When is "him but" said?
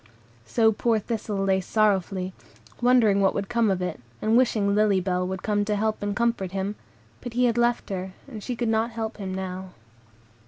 6.53-7.33